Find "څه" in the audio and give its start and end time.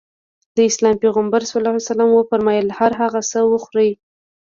3.31-3.39